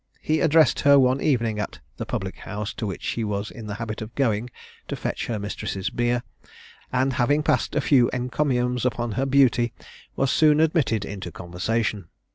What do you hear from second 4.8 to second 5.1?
to